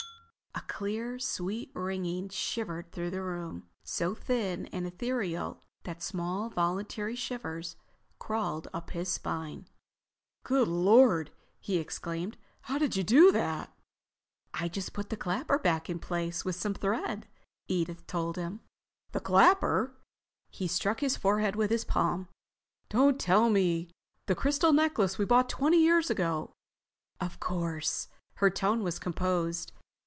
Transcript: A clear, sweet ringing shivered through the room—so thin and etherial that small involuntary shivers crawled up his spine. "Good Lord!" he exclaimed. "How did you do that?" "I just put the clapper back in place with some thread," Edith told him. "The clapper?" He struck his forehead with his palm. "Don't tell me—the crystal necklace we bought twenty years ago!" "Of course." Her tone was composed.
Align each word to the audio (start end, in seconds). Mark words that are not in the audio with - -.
A 0.53 0.83
clear, 0.83 1.19
sweet 1.19 1.69
ringing 1.75 2.27
shivered 2.29 2.91
through 2.91 3.11
the 3.11 3.21
room—so 3.21 4.15
thin 4.15 4.65
and 4.67 4.87
etherial 4.87 5.59
that 5.83 6.01
small 6.01 6.45
involuntary 6.45 7.15
shivers 7.15 7.75
crawled 8.17 8.67
up 8.73 8.89
his 8.89 9.07
spine. 9.11 9.67
"Good 10.43 10.67
Lord!" 10.67 11.29
he 11.59 11.77
exclaimed. 11.77 12.35
"How 12.61 12.79
did 12.79 12.95
you 12.95 13.03
do 13.03 13.31
that?" 13.31 13.71
"I 14.55 14.67
just 14.69 14.91
put 14.91 15.09
the 15.09 15.15
clapper 15.17 15.59
back 15.59 15.87
in 15.87 15.99
place 15.99 16.43
with 16.43 16.55
some 16.55 16.73
thread," 16.73 17.27
Edith 17.67 18.07
told 18.07 18.35
him. 18.35 18.61
"The 19.11 19.19
clapper?" 19.19 19.93
He 20.49 20.67
struck 20.67 20.99
his 21.01 21.15
forehead 21.15 21.55
with 21.55 21.69
his 21.69 21.85
palm. 21.85 22.27
"Don't 22.89 23.21
tell 23.21 23.51
me—the 23.51 24.35
crystal 24.35 24.73
necklace 24.73 25.19
we 25.19 25.25
bought 25.25 25.47
twenty 25.47 25.77
years 25.81 26.09
ago!" 26.09 26.53
"Of 27.19 27.39
course." 27.39 28.07
Her 28.35 28.49
tone 28.49 28.81
was 28.83 28.97
composed. 28.97 29.73